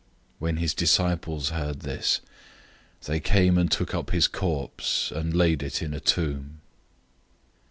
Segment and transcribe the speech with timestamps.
[0.01, 0.07] 006:029
[0.39, 2.21] When his disciples heard this,
[3.05, 6.59] they came and took up his corpse, and laid it in a tomb.